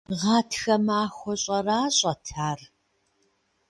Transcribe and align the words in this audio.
Гъатхэ 0.19 0.75
махуэ 0.85 1.33
щӏэращӏэт 1.41 2.25
ар. 2.49 2.59